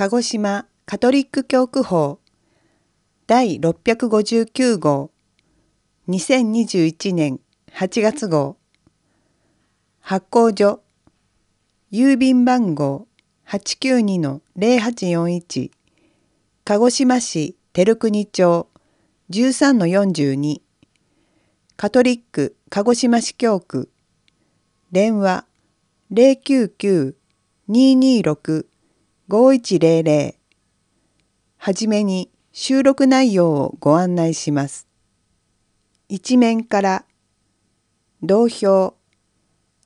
[0.00, 2.20] 鹿児島カトリック教区法。
[3.26, 5.10] 第659号。
[6.08, 7.38] 2021年
[7.74, 8.56] 8月号。
[10.00, 10.80] 発行所。
[11.92, 13.08] 郵便番号。
[13.46, 15.70] 892-0841
[16.64, 18.68] 鹿児島市照国町。
[19.28, 20.62] 13-42
[21.76, 23.90] カトリック鹿児島市教区。
[24.92, 25.44] 電話。
[26.10, 28.69] 099-226
[29.30, 30.34] 5100
[31.56, 34.88] はじめに収録内容をご案内します。
[36.08, 37.04] 一面から
[38.24, 38.96] 同票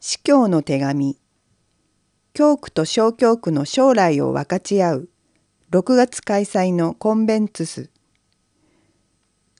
[0.00, 1.18] 司教の手紙
[2.32, 5.08] 教区と小教区の将来を分かち合う
[5.72, 7.90] 6月開催のコンベンツス。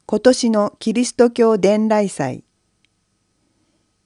[0.07, 2.43] 今年のキリスト教伝来祭。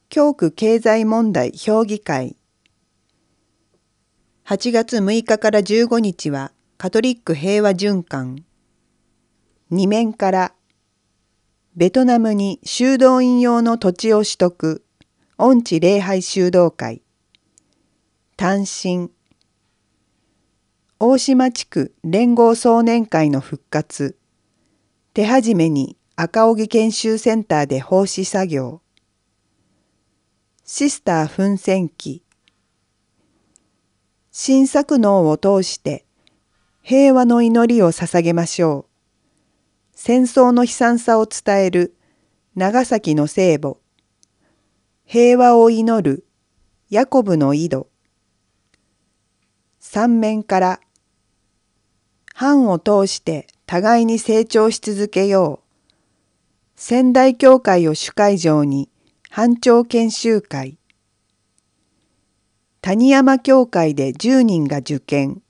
[0.09, 2.38] 教区経済問題評議会。
[4.49, 8.47] 8月6日から15日はカトリック平和循環。
[9.71, 10.55] 2面から
[11.77, 14.87] ベトナムに修道院用の土地を取得。
[15.37, 17.03] 恩地礼拝修道会。
[18.39, 19.11] 単身。
[20.99, 24.17] 大島地区連合総年会の復活。
[25.13, 28.81] 手始めに赤荻研修センターで奉仕作業。
[30.65, 32.23] シスター奮戦記。
[34.41, 36.07] 新作能を通して
[36.81, 39.17] 平和の祈りを捧げましょう。
[39.95, 41.97] 戦争の悲惨さを伝える
[42.55, 43.79] 長崎の聖母。
[45.05, 46.25] 平和を祈る
[46.89, 47.89] ヤコブの井戸。
[49.81, 50.81] 三面から
[52.33, 55.91] 藩を通して互いに成長し続けよう。
[56.77, 58.89] 仙台教会を主会場に
[59.31, 60.78] 班長研修会
[62.81, 65.43] 谷山教会で10人が受験。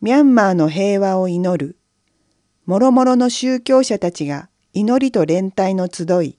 [0.00, 1.76] ミャンマーの平和を祈る。
[2.64, 6.38] もろもろの宗教者たちが祈りと連帯の集い。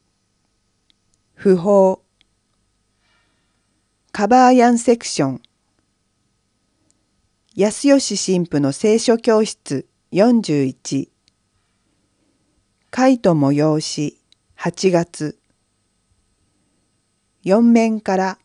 [1.35, 2.01] 不法。
[4.11, 5.41] カバーヤンセクション。
[7.55, 11.09] 安吉神父の聖書教室41
[12.89, 14.19] 会と催し
[14.57, 15.42] 8月。
[17.45, 18.39] 4面から。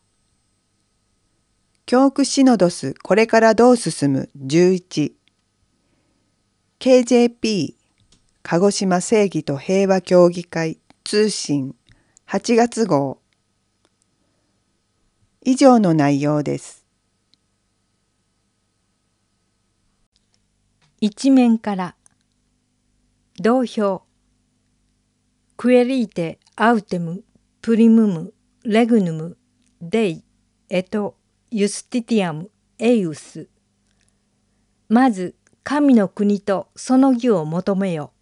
[1.87, 5.13] 教区シノドスこれからどう進む？11
[6.81, 7.75] KJP
[8.43, 11.77] 鹿児島正義と平和協議会通信。
[12.27, 13.21] 8月号。
[15.43, 16.85] 以上の内容です。
[21.01, 21.95] 一面から。
[23.41, 24.03] 同票。
[25.57, 27.23] Quaerite autem
[27.63, 28.35] primum
[28.71, 29.39] regnum
[29.81, 31.17] Dei et
[31.51, 33.49] iustitiam eius。
[34.91, 38.13] まず神の国とその義を求めよ。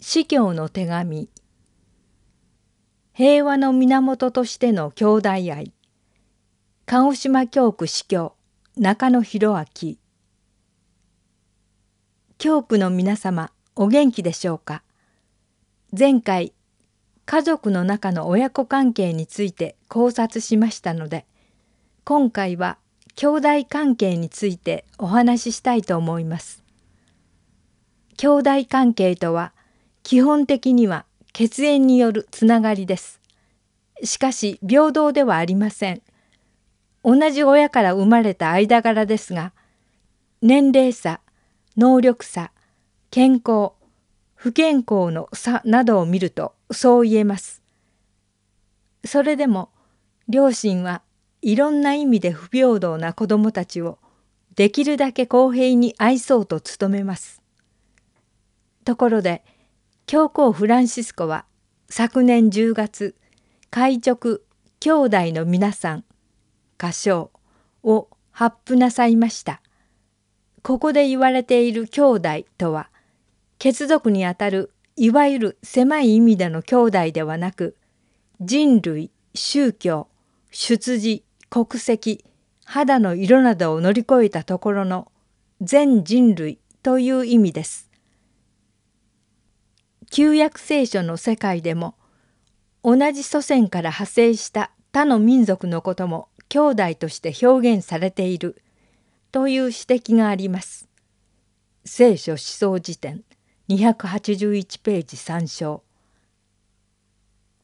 [0.00, 1.28] 司教の手紙。
[3.12, 5.72] 平和の源としての兄弟愛。
[6.86, 8.34] 鹿児島教区司教
[8.76, 9.94] 中野博明。
[12.36, 14.82] 教区の皆様お元気でしょうか？
[15.96, 16.52] 前回
[17.24, 21.24] 家族の中の親子関係について考察しましたので
[22.02, 22.78] 今回は
[23.14, 26.64] 兄弟関係についてお話ししたいと思います。
[28.16, 29.52] 兄弟関係とは
[30.02, 33.20] 基本的には血縁によるつながりです。
[34.02, 36.02] しかし平等ではありません。
[37.04, 39.52] 同じ親から生まれた間柄ですが
[40.42, 41.20] 年齢差
[41.76, 42.50] 能力差
[43.12, 43.74] 健康
[44.44, 47.62] 不健康の差などを見るとそう言えます。
[49.02, 49.70] それでも
[50.28, 51.00] 両親は
[51.40, 53.98] いろんな意味で不平等な子どもたちを
[54.54, 57.40] できるだけ公平に愛そうと努めます。
[58.84, 59.42] ところで
[60.04, 61.46] 教皇フランシスコは
[61.88, 63.14] 昨年10月
[63.70, 64.40] 会直
[64.78, 66.04] 兄弟の皆さん
[66.76, 67.30] 歌唱
[67.82, 69.62] を発布なさいました。
[70.62, 72.28] ここで言われている兄弟
[72.58, 72.90] とは
[73.58, 77.76] 血族にあたるいわゆる狭い意味での兄弟ではなく
[78.40, 80.08] 人類宗教
[80.50, 82.24] 出自国籍
[82.64, 85.10] 肌の色などを乗り越えたところの
[85.60, 87.90] 全人類という意味です。
[90.10, 91.96] 旧約聖書の世界でも
[92.82, 98.62] 同じ祖先から派生した他の民族のことも兄弟として表現されている
[99.32, 100.88] という指摘があります。
[101.84, 103.24] 聖書思想辞典
[103.68, 105.82] 281ページ参照。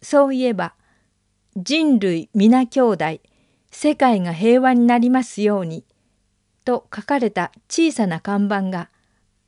[0.02, 0.74] そういえば
[1.56, 3.04] 人類皆兄弟
[3.70, 5.84] 世界が平和になりますように
[6.64, 8.88] と書かれた小さな看板が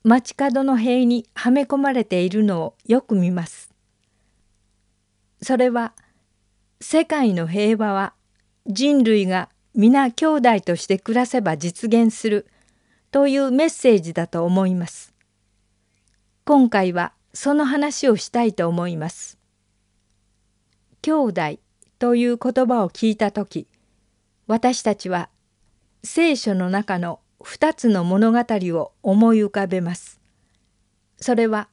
[0.05, 3.71] 街角の塀にはめ込まれているのをよく見ます。
[5.41, 5.93] それは
[6.81, 8.13] 世界の平和は
[8.67, 12.47] 人類が皆兄弟として暮らせば実現する
[13.11, 15.12] というメッセージだと思います。
[16.45, 19.39] 今回はその話をしたいと思います。
[21.01, 21.59] 兄弟
[22.01, 23.69] という言葉を聞いた時
[24.49, 25.29] 私たちは
[26.03, 30.21] 聖書の中の2つの物語を思い浮かべます。
[31.21, 31.69] それは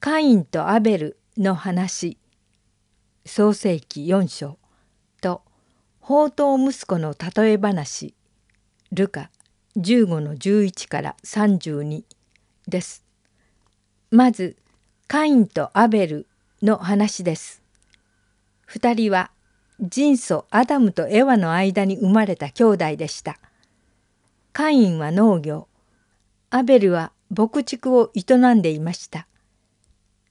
[0.00, 2.18] カインとアベルの話
[3.24, 4.58] 創世記4章
[5.22, 5.40] と
[6.02, 8.14] 宝刀息子の例え話
[8.92, 9.30] ルカ
[9.78, 12.04] 15の11から32
[12.68, 13.03] です。
[14.14, 14.56] まず
[15.08, 16.26] カインとアベル
[16.62, 17.62] の話です。
[18.70, 19.32] 2人は
[19.80, 23.40] 人祖アダムとエワの間に生まれた兄弟でした。
[24.52, 25.66] カインは農業、
[26.50, 29.26] アベルは牧畜を営んでいました。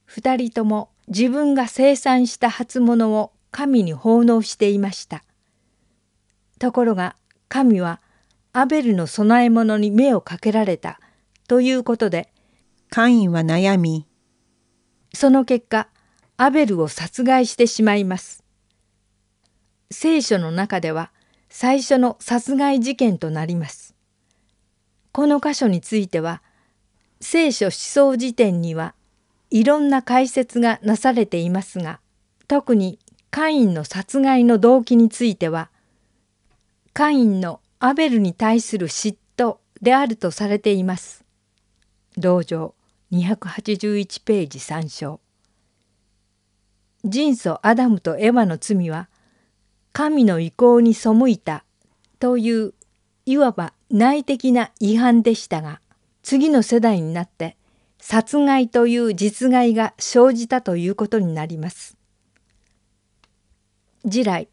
[0.05, 5.25] 二人とも自分が生産した初物を神に奉納していました。
[6.57, 7.17] ところが
[7.49, 7.99] 神は
[8.53, 11.01] アベルの供え物に目をかけられた
[11.49, 12.29] ということで
[12.95, 14.05] カインは悩み
[15.15, 15.87] その結果
[16.37, 18.43] アベルを殺害してしまいます。
[19.89, 21.11] 聖書の中では
[21.49, 23.95] 最初の殺害事件となります。
[25.11, 26.43] この箇所については
[27.19, 28.93] 聖書思想辞典には
[29.49, 31.99] いろんな解説がなされていますが
[32.47, 32.99] 特に
[33.31, 35.71] カインの殺害の動機については
[36.93, 41.25] カインのアベルに対する嫉妬であるとされています。
[42.19, 42.75] 道場
[43.13, 45.19] 281ページ参照。
[47.03, 49.07] 人祖アダムとエヴァの罪は
[49.91, 51.63] 神の意向に背いた
[52.19, 52.73] という
[53.25, 55.79] いわば内的な違反でしたが
[56.23, 57.55] 次の世代になって
[57.99, 61.95] 殺害という実害が生じたということになります。
[64.03, 64.47] 次来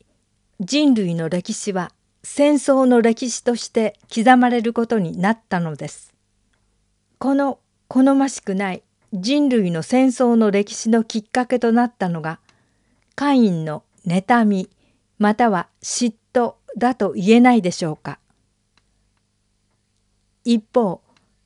[0.61, 1.93] 人類の歴史は
[2.23, 6.13] 戦争の歴史として刻まれることになったのです。
[7.19, 7.59] この
[7.93, 12.39] 好ましくない人類の戦争の歴史のきっかけとなったのが
[13.17, 14.71] カインの妬み
[15.19, 18.21] または嫉妬だと言えないでしょうか。
[20.45, 21.01] 一方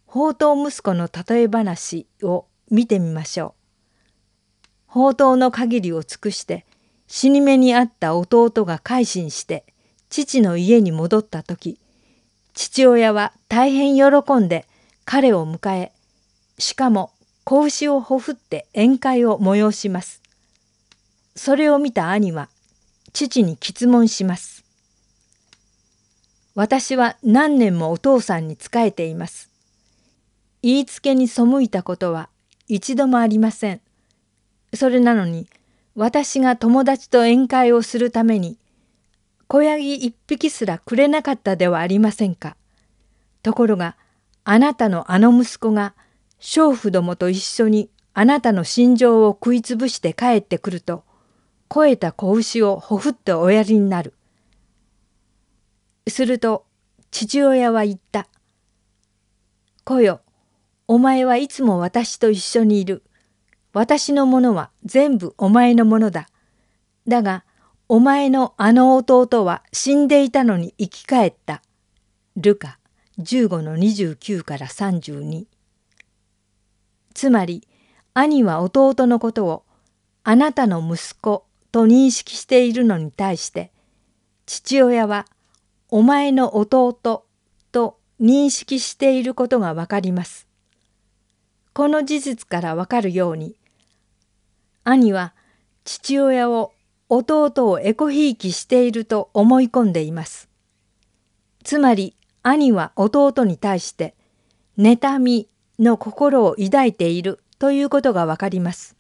[0.07, 3.55] 宝刀息子の例え話を見てみましょ
[4.87, 4.89] う。
[4.89, 6.67] 宝刀の限りを尽くして
[7.07, 9.65] 死に目にあった弟が改心して
[10.11, 11.79] 父の家に戻った時
[12.53, 14.67] 父親は大変喜んで
[15.07, 15.95] 彼を迎え
[16.59, 17.11] しかも
[17.45, 20.23] 子牛をほふって宴会を催します。
[21.37, 22.49] それを見た兄は
[23.13, 24.65] 父に詰問します。
[26.55, 29.51] 私は何年もお父さんに仕えています。
[30.63, 32.29] 言いつけに背いたことは
[32.69, 33.81] 一度もありません。
[34.73, 35.49] それなのに
[35.95, 38.57] 私が友達と宴会をするために
[39.47, 42.57] 子ヤギ一匹すらくれなかったではありませんか。
[43.43, 43.97] ところが
[44.45, 45.95] あなたのあの息子が
[46.45, 51.03] 娼婦どもと一緒にあなたの心情を食いつぶして帰ってくると
[51.71, 54.13] 肥えた子牛をほふっておやりになる。
[56.07, 56.67] すると
[57.11, 58.29] 父親は言った。
[59.85, 60.21] 子よ、
[60.87, 63.03] お前はいつも私と一緒にいる。
[63.73, 66.29] 私のものは全部お前のものだ。
[67.09, 67.45] だが、
[67.89, 71.63] お前のあの弟は死んでいたのに生き返った。
[72.37, 72.79] ルカ
[73.19, 75.47] 15の29から32。
[77.15, 77.67] つまり、
[78.13, 79.65] 兄は弟のことを
[80.25, 83.73] あなたの息子と認識しているのに対して、
[84.47, 85.27] 父親は
[85.89, 86.93] お前の弟
[87.73, 90.47] と認識していることがわかります。
[91.73, 93.57] この事実からわかるように
[94.85, 95.35] 兄は
[95.85, 96.73] 父親を
[97.09, 100.49] 弟をエコひいきしていると思い込んでいます。
[101.65, 104.15] つまり兄は弟に対して
[104.79, 108.97] 妬みの心を抱いているということがわかります。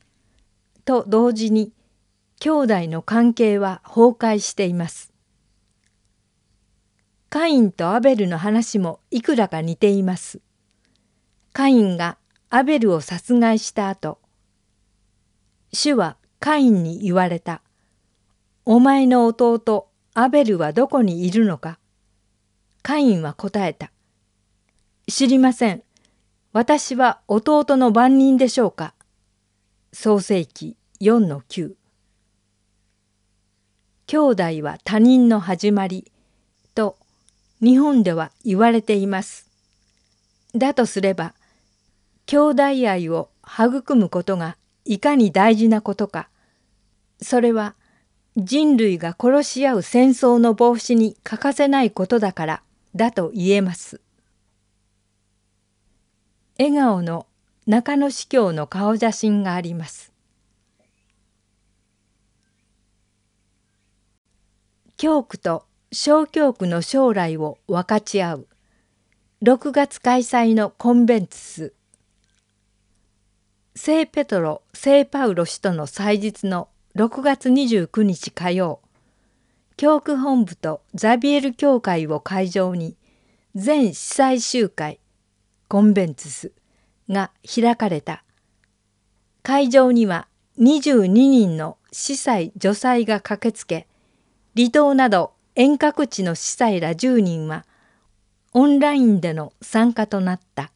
[0.85, 1.73] と同時に
[2.41, 5.13] 兄弟の関係は崩壊しています。
[7.31, 10.41] カインとアベルの話もいくらか似ています。
[11.53, 12.17] カインが
[12.51, 14.19] アベルを殺害した後、
[15.73, 17.63] 主はカインに言われた。
[18.65, 21.79] お前の弟アベルはどこにいるのか
[22.83, 23.91] カインは答えた。
[25.09, 25.83] 知りません。
[26.57, 28.95] 私は弟の番人でしょうか？
[29.93, 31.73] 創世記4の9
[34.07, 36.13] 兄弟は他人の始まり
[36.77, 36.97] と
[37.61, 39.51] 日本では言われています。
[40.55, 41.35] だとすれば
[42.27, 46.29] 兄弟愛を育むことがいかに大事なことか
[47.21, 47.75] それは
[48.37, 52.63] 人類が殺し合う戦争の防止に欠かせないことだから
[52.95, 54.01] だと言えます。
[56.57, 57.27] 笑顔の
[57.67, 60.13] 中野司教の顔写真があります。
[64.97, 68.47] 教区と小教区の将来を分かち合う。
[69.43, 71.41] 6月開催のコンベンツ。
[71.41, 71.73] ス
[73.75, 78.81] 聖ペトロ聖パウロ氏との祭日の6月29日火曜。
[79.77, 82.97] 教区本部とザビエル教会を会場に
[83.57, 85.01] 全司祭集会。
[85.69, 86.53] コンベンツス
[87.09, 88.25] が開かれた
[89.43, 90.29] 会場には
[90.59, 93.87] 22人の司祭女祭が駆けつけ
[94.57, 97.65] 離島など遠隔地の司祭ら10人は
[98.53, 100.71] オンラインでの参加となった。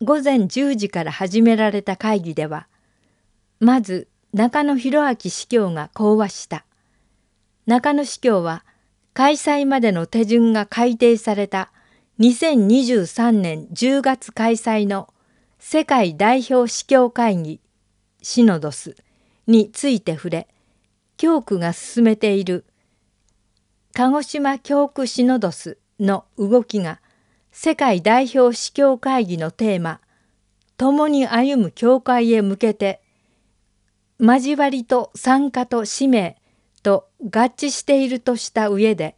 [0.00, 2.68] 午前10時から始められた会議では
[3.60, 6.64] まず中野博明司教が講話した。
[7.66, 8.64] 中野司教は
[9.12, 11.72] 開催までの手順が改定された
[12.18, 15.08] 2023年10月開催の
[15.60, 17.60] 世界代表司教会議
[18.22, 18.96] シノドス
[19.46, 20.48] について触れ
[21.16, 22.64] 教区が進めている
[23.94, 27.00] 鹿児島教区シノドスの動きが
[27.52, 30.00] 世界代表司教会議のテーマ
[30.76, 33.00] 「共に歩む教会へ向けて
[34.18, 36.36] 交わりと参加と使命」
[36.82, 39.17] と合致しているとした上で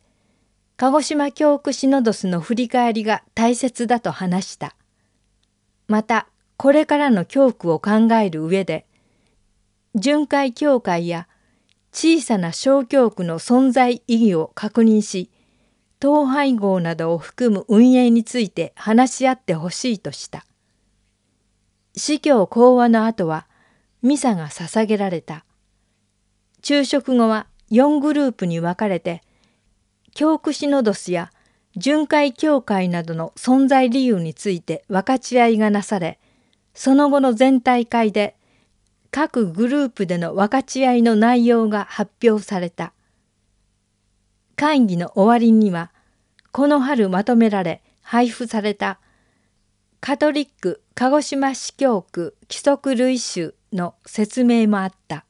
[0.81, 4.75] 鹿児島教区シノドスの振り返りが大切だと話した。
[5.89, 8.87] またこれからの教区を考える上で
[9.95, 11.29] 巡回教会や
[11.93, 15.31] 小さな小教区の存在意義を確認し
[16.03, 20.47] 統廃合などを含む運営について話し合ってほしいとした。
[21.95, 23.47] 司教講話の後は
[24.01, 25.45] ミサが捧げられた。
[26.63, 29.21] 昼食後は4グループに分かれて
[30.15, 31.31] 教区シノドスや
[31.77, 36.19] 巡回教会などの存在理由について分かち合いがなされ
[36.75, 38.37] その後の全体会で
[39.11, 42.93] 各グループでの分かち合いの内容が発表された。
[44.57, 45.91] 会議の終わりには
[46.53, 49.01] この春まとめられ配布された
[50.01, 55.25] カトリック鹿児島市教区規則類集の説明もあった。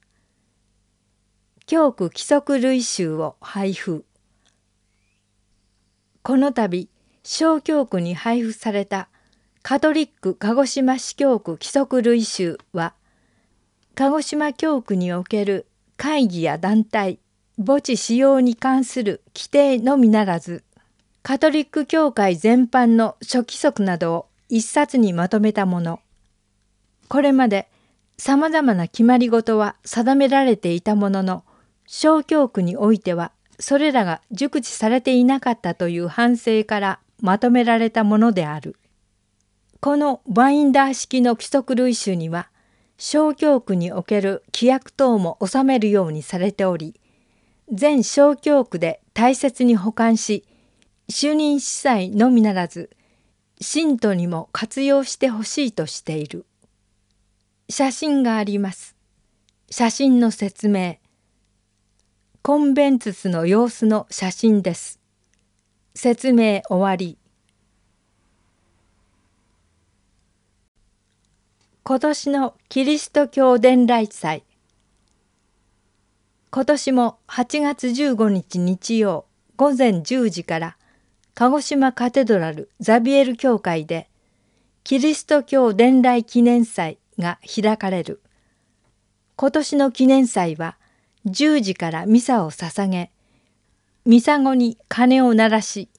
[1.67, 4.05] 教区規則類集を配布。
[6.31, 6.89] この度
[7.25, 9.09] 小教区に配布された
[9.63, 12.95] カトリック鹿児島市教区規則類集は
[13.97, 17.19] 鹿児島教区における会議や団体
[17.59, 20.63] 墓地使用に関する規定のみならず
[21.25, 25.99] カトリック教会全般の諸規則などを一冊にまとめたもの。
[27.09, 27.69] これまで
[28.19, 31.43] さまざまな決まり事は定められていたものの
[31.89, 38.77] 小教区においてはそれらが熟知されていなかったという反省からまとめられたものである。
[39.81, 42.51] このバインダー式の規則類集には
[42.99, 47.01] 小教区における規約等も収めるようにされており
[47.73, 50.45] 全小教区で大切に保管し
[51.11, 52.91] 就任司祭のみならず
[53.63, 56.47] 信徒にも活用してほしいとしている。
[57.69, 58.97] 写真があります。
[59.71, 60.97] 写真の説明。
[62.43, 64.99] コンベンツスの様子の写真です。
[65.95, 67.19] 説明終わり。
[71.83, 74.43] 今年のキリスト教伝来祭。
[76.51, 80.77] 今年も8月15日日曜午前10時から
[81.35, 84.09] 鹿児島カテドラルザビエル教会で
[84.83, 88.23] キリスト教伝来記念祭が開かれる。
[89.37, 90.79] 今年の記念祭は
[91.27, 93.11] 10時からミサを捧げ
[94.07, 95.91] ミサ後に鐘を鳴らし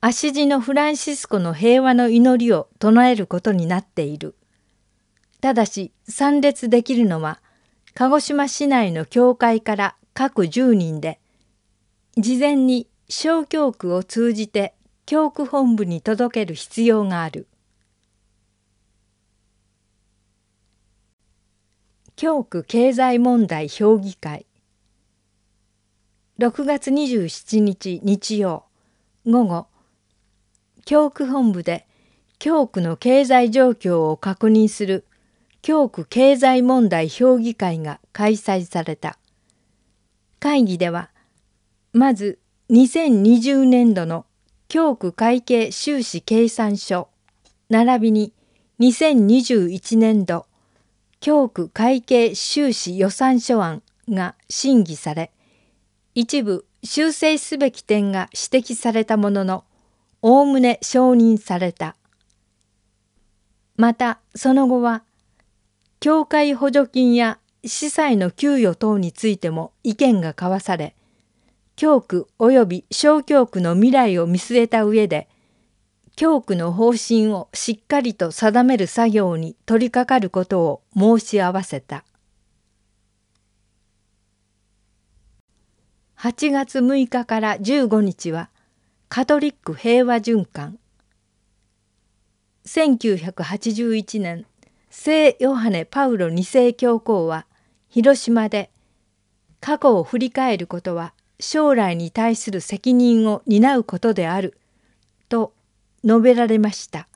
[0.00, 4.34] 足地のフランシスコの平和の祈りを唱えることになっている。
[5.40, 7.40] ただし参列できるのは
[7.94, 11.20] 鹿児島市内の教会から各10人で
[12.16, 14.74] 事前に小教区を通じて
[15.06, 17.48] 教区本部に届ける必要がある。
[22.14, 24.46] 教区経済問題評議会
[26.42, 28.64] 6月27日日曜
[29.24, 29.68] 午後
[30.84, 31.86] 教区本部で
[32.40, 35.06] 教区の経済状況を確認する
[35.60, 39.18] 教区経済問題評議会が開催された。
[40.40, 41.10] 会議では
[41.92, 44.26] まず2020年度の
[44.66, 47.08] 教区会計収支計算書
[47.68, 48.32] 並びに
[48.80, 50.46] 2021年度
[51.20, 55.30] 教区会計収支予算書案が審議され
[56.14, 59.64] 一部修正すべき点が指摘されたものの
[60.20, 61.96] おおむね承認された。
[63.76, 65.02] またその後は
[66.00, 70.94] 教会補助金や司祭の給与等についても意見が交わされ
[71.76, 75.28] 教区及び小教区の未来を見据えた上で
[76.16, 82.04] 教区の方針をしっかりと定める作業に取り掛かることを申し合わせた。
[86.22, 88.48] 8月6日から15日は
[89.08, 90.78] カトリック平和循環
[92.64, 94.46] 1981年
[94.88, 97.44] 聖ヨハネ・パウロ二世教皇は
[97.88, 98.70] 広島で
[99.58, 104.56] 過去を振り返ることは将来に対する責任を担うことである
[105.28, 105.52] と
[106.04, 107.08] 述べられました。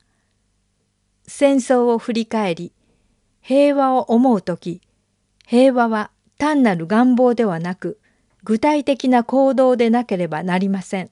[1.25, 2.73] 戦争を振り返り
[3.39, 4.81] 平和を思う時
[5.45, 8.01] 平和は単なる願望ではなく
[8.47, 11.11] 具体的な行動でなければなりません。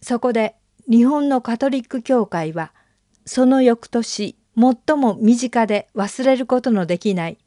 [0.00, 0.56] そこで
[0.90, 2.72] 日本のカトリック教会は
[3.24, 7.38] その翌年最も身近で忘れることのできない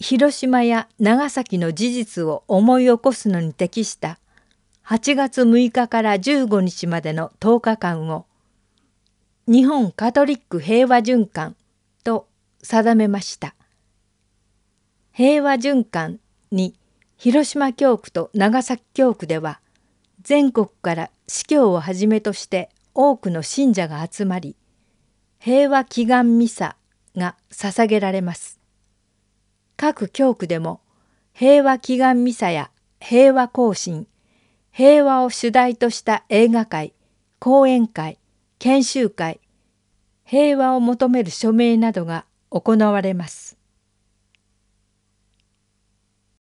[0.00, 4.18] 広島や長崎の事実を思い起こすのに適した
[4.84, 8.26] 8月6日から15日までの10日間を
[9.46, 11.54] 日本カトリック平和循環
[12.02, 12.26] と
[12.60, 13.54] 定めました。
[15.12, 16.18] 平和循環
[16.50, 16.74] に
[17.18, 19.60] 広島教区と長崎教区では
[20.22, 24.54] 全国から司教をはじめとして多くの信者が集まり
[25.38, 26.76] 平和祈願ミサ
[27.16, 28.60] が捧げられます。
[29.76, 30.80] 各教区でも
[31.32, 32.70] 平和祈願ミサや
[33.00, 34.06] 平和行進
[34.70, 36.92] 平和を主題とした映画会
[37.38, 38.18] 講演会
[38.58, 39.40] 研修会
[40.24, 43.56] 平和を求める署名などが行われます。